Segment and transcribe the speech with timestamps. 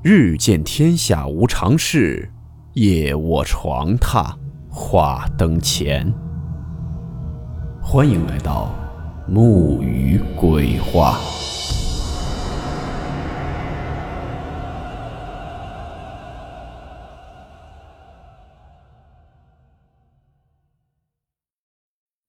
[0.00, 2.30] 日见天下无常事，
[2.74, 4.32] 夜卧床榻
[4.70, 6.14] 话灯前。
[7.82, 8.72] 欢迎来到
[9.26, 11.18] 木鱼鬼话。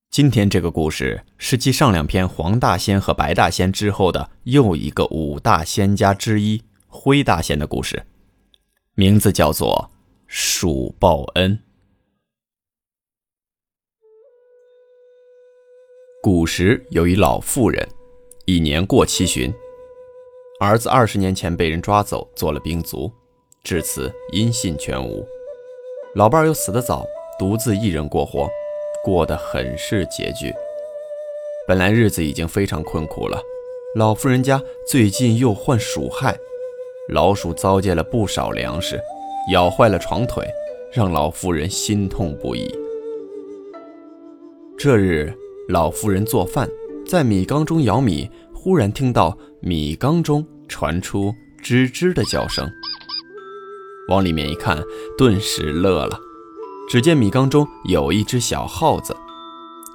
[0.09, 6.63] 今天这个故事是继上两篇黄大仙和白大仙之后的又一个五大仙家之一。
[6.91, 8.03] 灰大仙的故事，
[8.95, 9.91] 名字叫做
[10.25, 11.55] 《鼠报恩》。
[16.21, 17.87] 古时有一老妇人，
[18.45, 19.53] 已年过七旬，
[20.59, 23.11] 儿子二十年前被人抓走做了兵卒，
[23.63, 25.23] 至此音信全无。
[26.15, 27.05] 老伴儿又死得早，
[27.37, 28.49] 独自一人过活，
[29.05, 30.51] 过得很是拮据。
[31.67, 33.39] 本来日子已经非常困苦了，
[33.95, 36.35] 老妇人家最近又患鼠害。
[37.09, 38.99] 老鼠糟践了不少粮食，
[39.51, 40.47] 咬坏了床腿，
[40.93, 42.71] 让老妇人心痛不已。
[44.77, 45.33] 这日，
[45.69, 46.69] 老妇人做饭，
[47.07, 52.69] 在米缸中舀米，忽然听到米缸中传出吱吱的叫声。
[54.09, 54.79] 往里面一看，
[55.17, 56.19] 顿时乐了。
[56.87, 59.15] 只见米缸中有一只小耗子，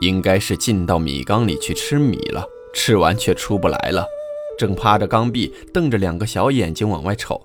[0.00, 4.04] 应该是进到米缸里去吃米了，吃完却出不来了。
[4.58, 7.41] 正趴着缸壁，瞪着两个小眼睛往外瞅。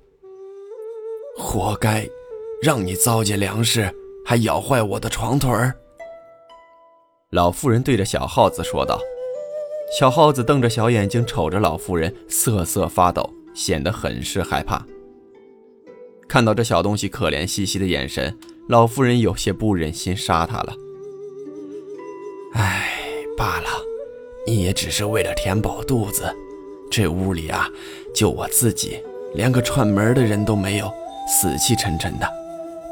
[1.38, 2.08] 活该，
[2.62, 3.90] 让你糟践粮食，
[4.26, 5.74] 还咬坏我的床腿儿。
[7.32, 9.00] 老妇人对着小耗子说道。
[9.98, 14.86] 小耗子瞪着小眼睛瞅着老妇人，瑟瑟发抖，显得很是害怕。
[16.28, 20.76] 看到这小东西可怜兮兮的眼神，老妇人有些不忍心杀它了。
[22.54, 22.92] 唉，
[23.36, 23.68] 罢了，
[24.46, 26.32] 你也只是为了填饱肚子。
[26.90, 27.68] 这屋里啊，
[28.14, 29.00] 就我自己，
[29.36, 30.92] 连个串门的人都没有，
[31.28, 32.28] 死气沉沉的。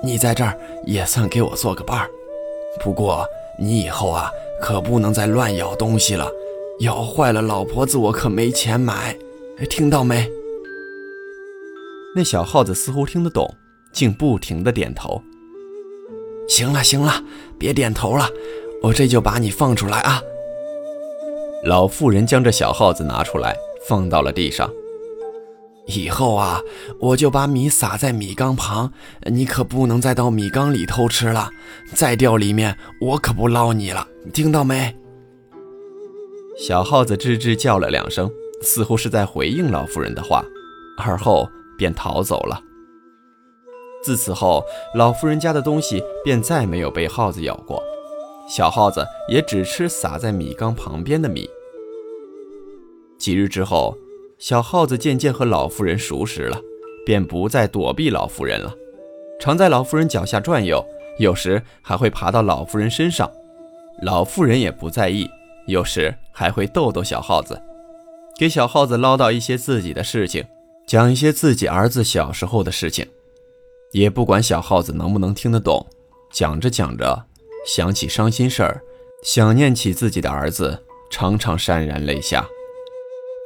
[0.03, 2.09] 你在这儿也算给我做个伴儿。
[2.79, 3.25] 不过
[3.59, 4.29] 你以后啊，
[4.61, 6.29] 可不能再乱咬东西了，
[6.81, 9.17] 咬坏了老婆子我可没钱买。
[9.69, 10.29] 听到没？
[12.15, 13.51] 那小耗子似乎听得懂，
[13.91, 15.19] 竟不停地点头。
[16.47, 17.23] 行了行了，
[17.57, 18.29] 别点头了，
[18.83, 20.21] 我这就把你放出来啊。
[21.63, 23.57] 老妇人将这小耗子拿出来。
[23.87, 24.69] 放到了地上。
[25.87, 26.61] 以后啊，
[26.99, 28.91] 我就把米撒在米缸旁，
[29.31, 31.49] 你可不能再到米缸里偷吃了。
[31.93, 34.93] 再掉里面，我可不捞你了，听到没？
[36.59, 38.29] 小耗子吱吱叫了两声，
[38.61, 40.43] 似乎是在回应老妇人的话，
[40.97, 42.61] 而后便逃走了。
[44.03, 44.61] 自此后，
[44.93, 47.81] 老妇人家的东西便再没有被耗子咬过，
[48.49, 51.49] 小耗子也只吃撒在米缸旁边的米。
[53.17, 53.97] 几日之后，
[54.37, 56.59] 小耗子渐渐和老妇人熟识了，
[57.05, 58.73] 便不再躲避老妇人了，
[59.39, 60.85] 常在老妇人脚下转悠，
[61.17, 63.29] 有时还会爬到老妇人身上。
[64.03, 65.27] 老妇人也不在意，
[65.65, 67.59] 有时还会逗逗小耗子，
[68.37, 70.45] 给小耗子唠叨一些自己的事情，
[70.85, 73.07] 讲一些自己儿子小时候的事情，
[73.91, 75.83] 也不管小耗子能不能听得懂。
[76.31, 77.25] 讲着讲着，
[77.65, 78.81] 想起伤心事儿，
[79.23, 82.47] 想念起自己的儿子，常常潸然泪下。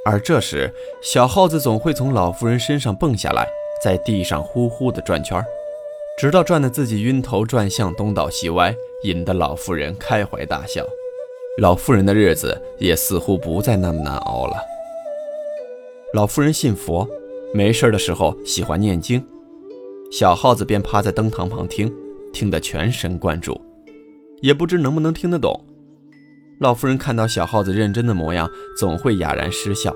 [0.04, 3.48] 而这时，小耗子总会从老妇人身上蹦下来，
[3.84, 5.44] 在地上呼呼地转圈
[6.18, 10.84] 直到转得自己晕头转向、东倒西歪，引得老妇人开怀大笑。
[11.60, 14.58] 老妇人的日子也似乎不再那么难熬了。
[16.14, 17.08] 老妇人信佛，
[17.54, 19.24] 没事的时候喜欢念经，
[20.12, 21.94] 小耗子便趴在灯堂旁听，
[22.34, 23.60] 听得全神贯注，
[24.42, 25.64] 也不知能不能听得懂。
[26.62, 29.92] 老夫人看到小耗子认真的模样，总会哑然失笑。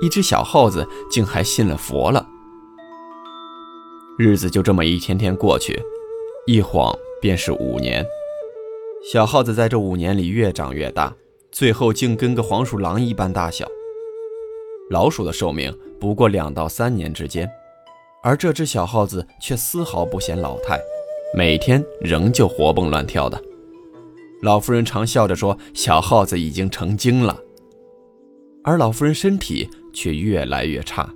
[0.00, 2.26] 一只小耗子竟还信了佛了。
[4.18, 5.78] 日子就这么一天天过去，
[6.46, 8.02] 一晃便是五年。
[9.12, 11.14] 小耗子在这五年里越长越大，
[11.52, 13.68] 最后竟跟个黄鼠狼一般大小。
[14.88, 17.46] 老鼠的寿命不过两到三年之间，
[18.22, 20.80] 而这只小耗子却丝毫不显老态，
[21.36, 23.38] 每天仍旧活蹦乱跳的。
[24.40, 27.38] 老夫人常笑着说：“小耗子已经成精了。”
[28.62, 31.08] 而老夫人身体却越来越差，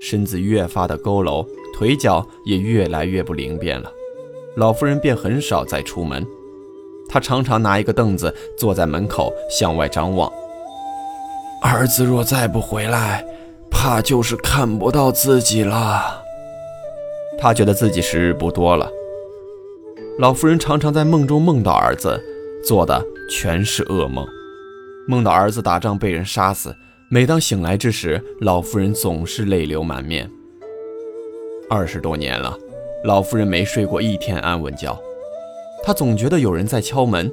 [0.00, 3.90] 身子越发的佝偻，腿脚也越来越不灵便了。
[4.56, 6.26] 老夫人便很少再出门，
[7.08, 10.30] 她常常拿一个凳子坐在门口向外张望。
[11.62, 13.24] 儿子若再不回来，
[13.70, 16.22] 怕就是看不到自己了。
[17.38, 18.90] 她觉得自己时日不多了。
[20.18, 22.22] 老夫人常常在梦中梦到儿子。
[22.64, 24.26] 做的全是噩梦，
[25.06, 26.74] 梦到儿子打仗被人杀死。
[27.08, 30.30] 每当醒来之时，老妇人总是泪流满面。
[31.68, 32.56] 二十多年了，
[33.04, 34.96] 老妇人没睡过一天安稳觉。
[35.82, 37.32] 她总觉得有人在敲门，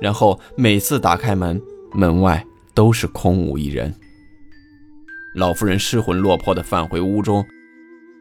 [0.00, 1.60] 然后每次打开门，
[1.92, 2.44] 门外
[2.74, 3.92] 都是空无一人。
[5.34, 7.44] 老妇人失魂落魄地返回屋中。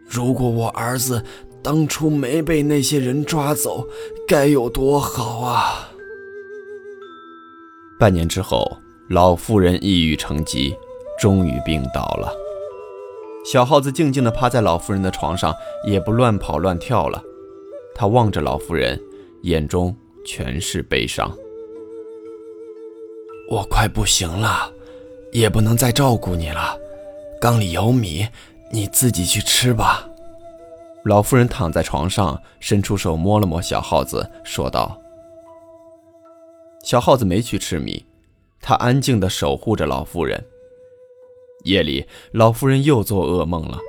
[0.08, 1.24] 如果我儿子
[1.62, 3.88] 当初没被那些人抓走，
[4.28, 5.92] 该有多好啊！
[8.00, 8.66] 半年之后，
[9.10, 10.76] 老妇人抑郁成疾，
[11.20, 12.32] 终于病倒了。
[13.46, 15.56] 小耗子静静地趴在老妇人的床上，
[15.86, 17.24] 也不乱跑乱跳了。
[17.94, 19.00] 他望着老妇人，
[19.44, 19.96] 眼中
[20.26, 21.32] 全是悲伤。
[23.50, 24.72] 我快不行了，
[25.32, 26.78] 也不能再照顾你了。
[27.40, 28.28] 缸里有米。
[28.72, 30.06] 你自己去吃吧。
[31.06, 35.00] 老妇人躺在床上，伸出手摸了摸小耗子，说道
[36.86, 38.06] ：“小耗子没去吃米，
[38.62, 40.46] 他安静地守护着老妇人。
[41.64, 43.80] 夜里，老妇人又做噩梦了，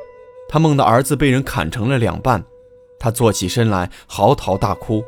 [0.48, 2.42] 她梦到儿子被人砍成了两半，
[2.98, 5.04] 她坐起身来嚎啕大哭。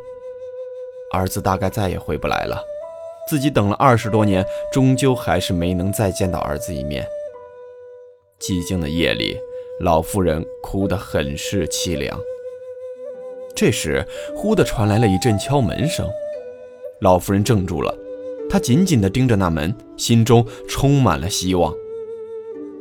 [1.14, 2.62] 儿子大概再也回不来了，
[3.26, 7.08] 自己等了二十多年，终究还是没能再见到儿子一面。
[8.38, 9.38] 寂静的夜里。”
[9.80, 12.20] 老妇人哭得很是凄凉。
[13.54, 14.04] 这时，
[14.34, 16.04] 忽地传来了一阵敲门声，
[17.00, 17.96] 老妇人怔住了，
[18.50, 21.72] 她紧紧地盯着那门，心中充满了希望。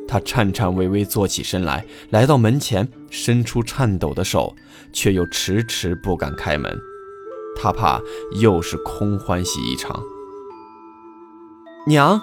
[0.07, 4.55] 她颤颤巍巍坐起身来，来到门前，伸出颤抖的手，
[4.93, 6.75] 却又迟迟不敢开门，
[7.55, 8.01] 她怕
[8.39, 10.01] 又是空欢喜一场。
[11.87, 12.19] 娘，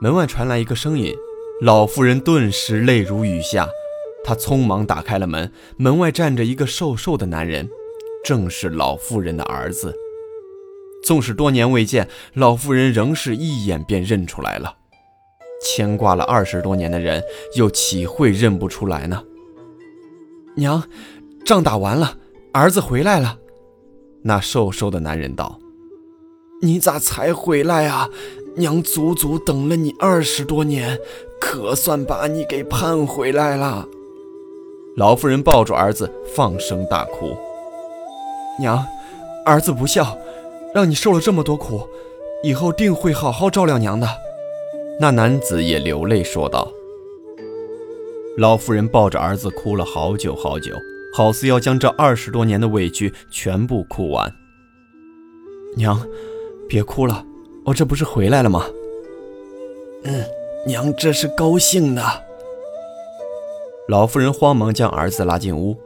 [0.00, 1.14] 门外传来一个声音。
[1.60, 3.68] 老妇人顿时泪如雨下，
[4.24, 7.70] 她匆忙打开了门，门外站着一个瘦瘦的男人，
[8.24, 9.96] 正是老妇人的儿子。
[11.04, 14.76] 纵使多年未见，老妇人仍是一眼便认出来了。
[15.64, 17.22] 牵挂了二十多年的人，
[17.56, 19.22] 又岂会认不出来呢？
[20.56, 20.82] 娘，
[21.44, 22.16] 仗打完了，
[22.52, 23.38] 儿子回来了。
[24.22, 25.58] 那瘦瘦的男人道
[26.62, 28.08] ：“你咋才回来啊？
[28.56, 30.98] 娘足足等了你二十多年。”
[31.44, 33.84] 可算把你给盼回来了。
[34.96, 37.36] 老妇人抱住儿子，放声大哭
[38.60, 38.86] ：“娘，
[39.44, 40.16] 儿子不孝，
[40.74, 41.88] 让你受了这么多苦，
[42.42, 44.08] 以后定会好好照料娘的。”
[45.00, 46.70] 那男子也流泪说道。
[48.38, 50.74] 老妇人抱着儿子哭了好久好久，
[51.14, 54.32] 好似要将这二十多年的委屈全部哭完。
[55.76, 56.00] 娘，
[56.68, 57.24] 别哭了，
[57.64, 58.66] 我这不是回来了吗？
[60.04, 60.24] 嗯。
[60.64, 62.02] 娘，这是高兴的。
[63.88, 65.76] 老妇人慌忙将儿子拉进屋：“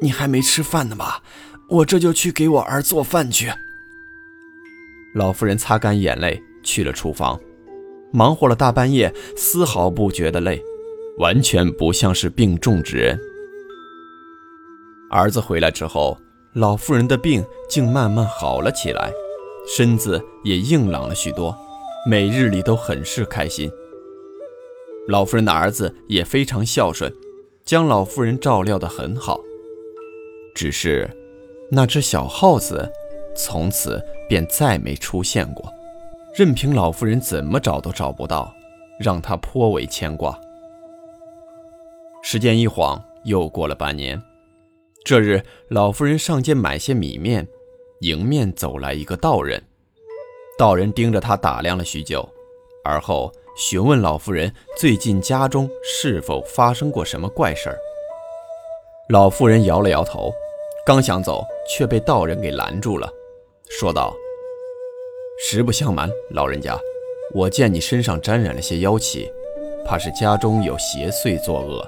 [0.00, 1.22] 你还没吃饭呢吧？
[1.68, 3.52] 我这就去给我儿做饭去。”
[5.14, 7.40] 老妇人擦干眼泪，去了厨房，
[8.12, 10.60] 忙活了大半夜，丝毫不觉得累，
[11.18, 13.16] 完全不像是病重之人。
[15.08, 16.18] 儿子回来之后，
[16.54, 19.12] 老妇人的病竟慢慢好了起来，
[19.76, 21.56] 身子也硬朗了许多。
[22.10, 23.70] 每日里都很是开心。
[25.06, 27.14] 老妇人的儿子也非常孝顺，
[27.64, 29.40] 将老妇人照料得很好。
[30.56, 31.08] 只是，
[31.70, 32.90] 那只小耗子，
[33.34, 35.72] 从此便再没出现过，
[36.34, 38.54] 任凭老妇人怎么找都找不到，
[38.98, 40.38] 让他颇为牵挂。
[42.22, 44.20] 时间一晃，又过了半年。
[45.04, 47.46] 这日，老妇人上街买些米面，
[48.00, 49.62] 迎面走来一个道人。
[50.56, 52.26] 道人盯着他打量了许久，
[52.84, 57.76] 而后询问老妇人最近家中是否发生过什么怪事儿。
[59.10, 60.32] 老妇人摇了摇头，
[60.86, 63.12] 刚想走，却被道人给拦住了，
[63.70, 64.14] 说道
[65.40, 66.78] ：“实不相瞒，老人家，
[67.34, 69.30] 我见你身上沾染了些妖气，
[69.86, 71.84] 怕是家中有邪祟作恶。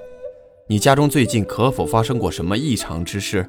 [0.66, 3.46] 你家中最近可否发生过什么异常之事？”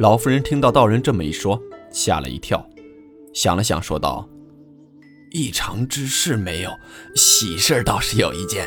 [0.00, 2.64] 老妇人听到道人这么一说，吓了一跳。
[3.32, 4.28] 想了想，说道
[5.32, 6.70] ：“异常之事没有，
[7.14, 8.66] 喜事倒是有一件。”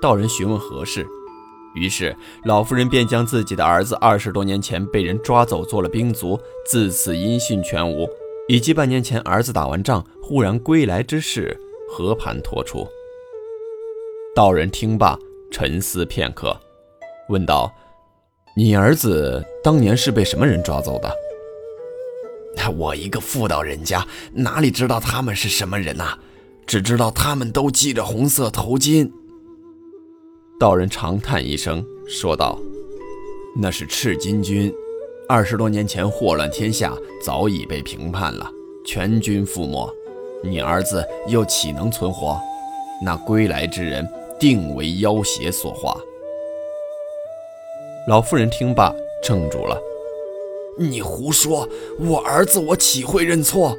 [0.00, 1.06] 道人询问何事，
[1.74, 2.14] 于是
[2.44, 8.08] 老妇人便将自己的儿子二十多年前被人抓走做了兵卒，自此音讯全无，
[8.48, 12.86] 以及半年前儿子打完仗忽然归来之事和盘托出。
[14.34, 15.18] 道人听罢，
[15.50, 16.58] 沉思片刻，
[17.28, 17.72] 问道
[18.56, 21.10] ：“你儿子当年是被什么人抓走的？”
[22.76, 26.18] 我一个妇道人家，哪里知道他们是什么人呐？
[26.66, 29.10] 只知道他们都系着红色头巾。
[30.62, 32.56] 道人长叹一声，说道
[33.60, 34.72] ：“那是赤金军，
[35.28, 38.48] 二十多年前祸乱天下，早已被平叛了，
[38.86, 39.92] 全军覆没。
[40.40, 42.40] 你儿子又岂能存活？
[43.04, 46.00] 那归来之人，定为妖邪所化。
[48.06, 49.76] 老妇人听罢，怔住了。
[50.78, 51.68] 你胡说！
[51.98, 53.76] 我儿子，我岂会认错？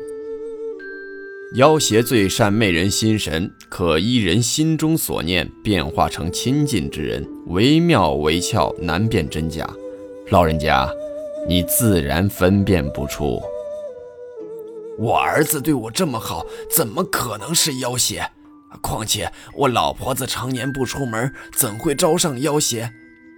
[1.53, 9.71] 妖邪最善媚人心神，可依人心中所念变化成亲近之人，惟妙惟肖，难辨真假。
[10.31, 10.89] 老人家，
[11.47, 13.39] 你自然分辨不出。
[14.97, 18.27] 我儿子对我这么好，怎么可能是妖邪？
[18.81, 22.91] 况且我老婆子常年不出门，怎会招上妖邪？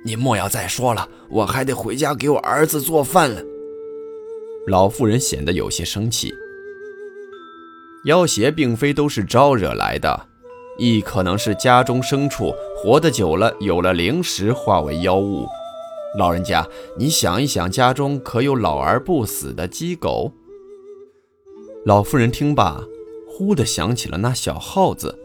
[0.05, 3.41] 你莫要再说了，我还得回家给我儿子做饭了。
[4.67, 6.33] 老妇人显得有些生气。
[8.05, 10.27] 妖邪并非都是招惹来的，
[10.77, 15.47] 亦可能是家中牲畜活得久了，有了灵识，化为妖物。
[16.17, 20.31] 老人家，你想一想，家中可有老而不死的鸡狗？
[21.83, 22.79] 老妇人听罢，
[23.27, 25.17] 忽地想起了那小耗子，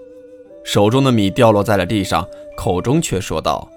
[0.64, 3.68] 手中的米掉落在了地上，口中却说道。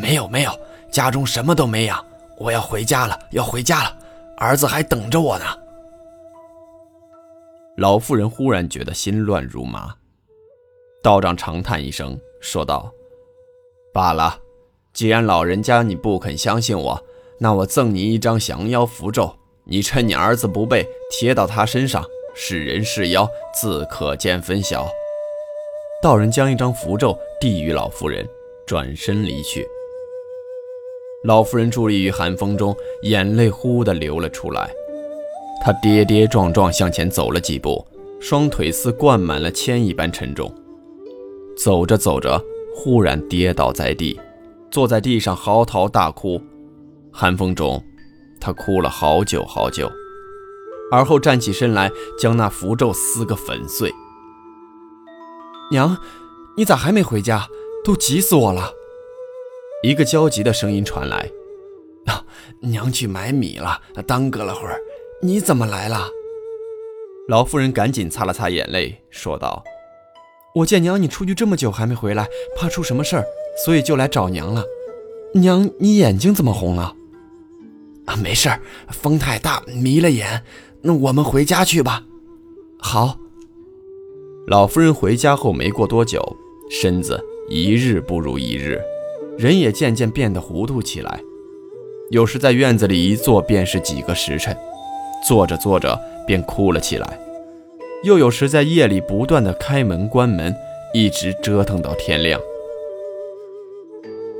[0.00, 0.52] 没有没有，
[0.90, 2.02] 家中什么都没养，
[2.38, 3.92] 我要回家了，要回家了，
[4.36, 5.44] 儿子还等着我呢。
[7.78, 9.94] 老妇人忽然觉得心乱如麻，
[11.02, 12.92] 道长长叹一声，说道
[13.94, 14.38] ：“罢了，
[14.92, 17.02] 既然老人家你不肯相信我，
[17.38, 24.86] 那我赠你一张降妖符咒，你趁你儿子不备，贴到他身上，是人是妖自可见分晓。”
[26.02, 28.28] 道人将一张符咒递与老妇人，
[28.66, 29.66] 转身离去。
[31.24, 34.70] 老妇人伫立于寒风中，眼泪呼地流了出来。
[35.64, 37.86] 他跌跌撞撞向前走了几步，
[38.20, 40.52] 双腿似灌满了铅一般沉重。
[41.56, 44.20] 走着走着，忽然跌倒在地，
[44.72, 46.42] 坐在地上嚎啕大哭。
[47.12, 47.80] 寒风中，
[48.40, 49.88] 他哭了好久好久，
[50.90, 53.92] 而后站起身来，将那符咒撕个粉碎。
[55.70, 55.96] 娘，
[56.56, 57.46] 你咋还没回家？
[57.84, 58.72] 都急死我了！
[59.84, 61.30] 一个焦急的声音传来
[62.06, 62.24] ：“啊，
[62.62, 64.80] 娘去买米了，耽搁了会儿。
[65.22, 66.08] 你怎么来了？”
[67.28, 69.62] 老妇人赶紧擦了擦眼泪，说道
[70.56, 72.26] ：“我见娘你出去这么久还没回来，
[72.56, 73.24] 怕出什么事儿，
[73.64, 74.64] 所以就来找娘了。
[75.34, 76.94] 娘，你眼睛怎么红了
[78.06, 78.60] ？”“啊，没事儿，
[78.90, 80.42] 风太大迷了眼。
[80.82, 82.02] 那我们回家去吧。
[82.78, 83.16] ”“好。”
[84.48, 86.36] 老夫人回家后没过多久，
[86.68, 88.82] 身子一日不如一日。
[89.38, 91.20] 人也渐渐变得糊涂起来，
[92.10, 94.54] 有时在院子里一坐便是几个时辰，
[95.22, 97.06] 坐着坐着便哭了起来；
[98.04, 100.54] 又有时在夜里不断的开门关门，
[100.92, 102.40] 一直折腾到天亮。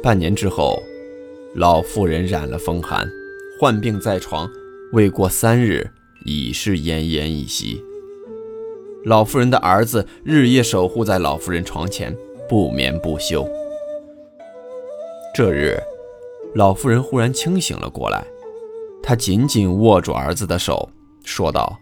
[0.03, 0.83] 半年之后，
[1.55, 3.09] 老妇人染了风寒，
[3.61, 4.51] 患病在床，
[4.93, 5.89] 未过三日
[6.25, 7.81] 已是奄奄一息。
[9.05, 12.17] 老妇人的儿子日夜守护在老妇人床前，
[12.49, 13.49] 不眠不休。
[15.35, 15.77] 这日，
[16.55, 18.25] 老妇人忽然清醒了过来，
[19.03, 20.89] 他紧紧握住儿子的手，
[21.25, 21.79] 说道：“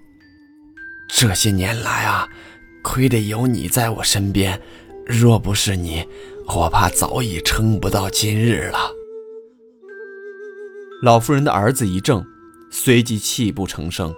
[1.09, 2.29] 这些年来啊，
[2.83, 4.61] 亏得有你在我身边，
[5.05, 6.07] 若不是你，
[6.47, 8.79] 我怕早已撑不到今日了。”
[11.03, 12.25] 老妇人的儿子一怔，
[12.71, 14.15] 随即泣不成声：“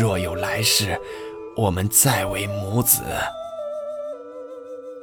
[0.00, 0.98] 若有来世，
[1.56, 3.00] 我们再为母子。”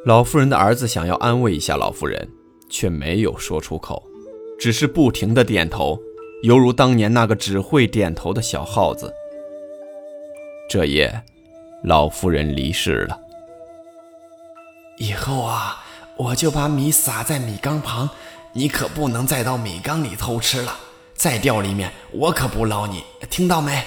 [0.06, 2.30] 老妇人的儿子想要安慰一下老妇人。
[2.72, 4.04] 却没有说出口，
[4.60, 6.00] 只是不停的点头，
[6.42, 9.14] 犹如当年那个只会点头的小耗子。
[10.70, 11.22] 这夜，
[11.84, 13.20] 老妇人离世了。
[14.98, 15.84] 以后啊，
[16.16, 18.10] 我就把米撒在米缸旁，
[18.54, 20.78] 你可不能再到米缸里偷吃了。
[21.14, 23.84] 再掉里面，我可不捞你，听到没？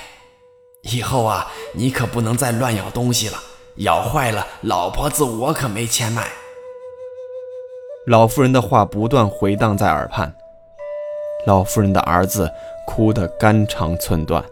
[0.83, 3.39] 以后啊，你可不能再乱咬东西了，
[3.77, 6.29] 咬坏了，老婆子我可没钱买。
[8.07, 10.35] 老妇人的话不断回荡在耳畔，
[11.45, 12.49] 老妇人的儿子
[12.87, 14.45] 哭得肝肠寸断。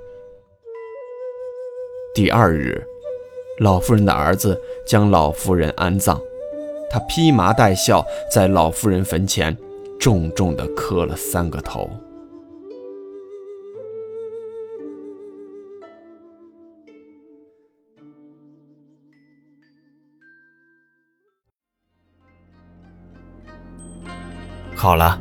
[2.12, 2.84] 第二日，
[3.58, 6.20] 老妇人的儿子将老妇人安葬，
[6.90, 9.56] 他披麻戴孝，在老妇人坟前
[10.00, 11.88] 重重地磕了三个头。
[24.74, 25.20] 好了，